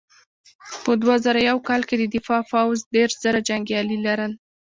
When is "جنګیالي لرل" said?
3.49-4.31